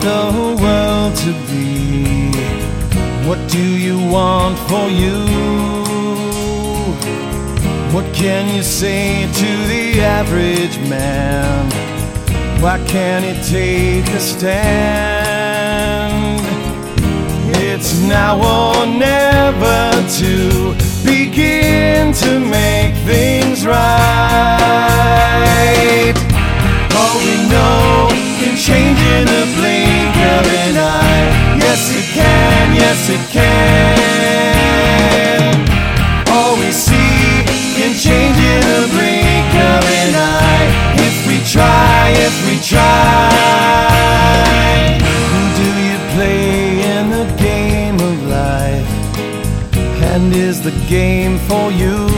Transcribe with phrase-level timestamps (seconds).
[0.00, 2.30] The world to be?
[3.28, 5.18] What do you want for you?
[7.94, 11.70] What can you say to the average man?
[12.62, 15.20] Why can't he take a stand?
[17.56, 20.74] It's now or never to
[21.04, 23.99] begin to make things right.
[33.00, 34.76] Yes, it can.
[36.28, 37.44] All we see
[37.76, 40.68] can change in the blink of an eye.
[41.08, 43.30] If we try, if we try.
[45.30, 46.48] Who do you play
[46.96, 48.90] in the game of life?
[50.12, 52.08] And is the game for you?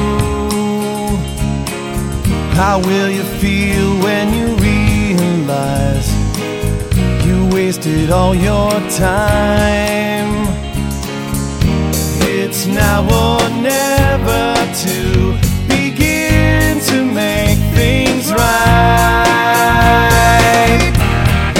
[2.54, 6.08] How will you feel when you realize
[7.26, 10.41] you wasted all your time?
[12.74, 14.96] Now or never to
[15.68, 19.62] begin to make things right.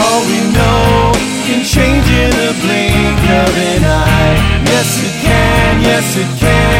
[0.01, 1.13] All we know
[1.47, 4.37] can change in a blink of an eye.
[4.65, 6.72] Yes, it can, yes, it can.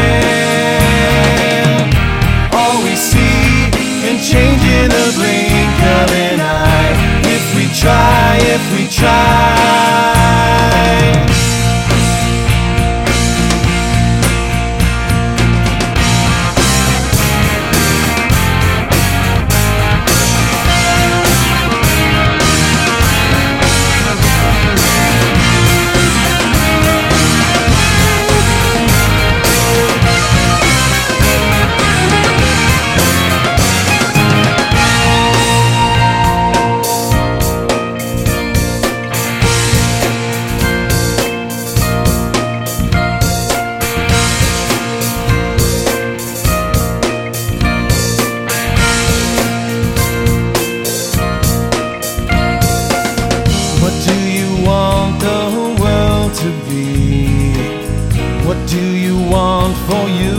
[59.33, 60.37] Want for you?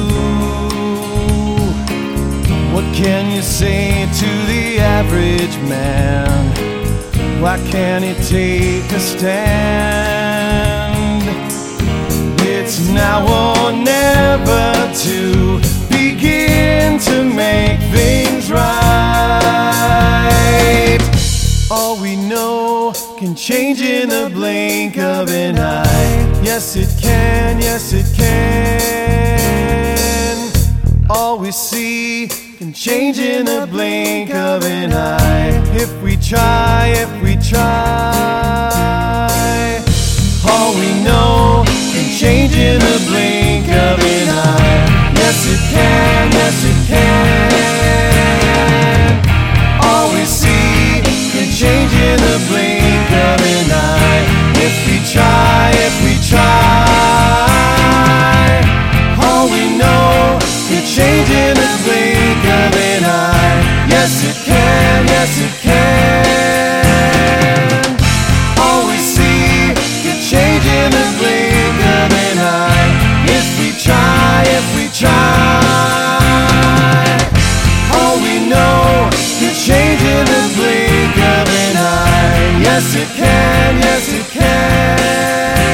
[2.72, 6.42] What can you say to the average man?
[7.42, 10.54] Why can't he take a stand?
[12.40, 14.66] It's now or never
[15.06, 15.18] to
[15.90, 19.00] begin to make things right.
[21.70, 26.24] All we know can change in the blink of an eye.
[26.44, 28.83] Yes, it can, yes, it can.
[31.16, 32.26] All we see
[32.58, 35.62] can change in the blink of an eye.
[35.72, 38.73] If we try, if we try.
[64.84, 66.74] can, yes it can.
[68.64, 69.72] All we see
[70.04, 72.90] can change in the blink of an eye.
[73.36, 75.10] If we try, if we try.
[77.96, 82.46] All we know can change in the blink of an eye.
[82.66, 85.68] Yes it can, yes it can.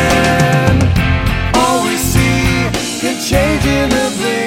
[1.60, 2.70] All we see
[3.03, 4.40] can change in the blink.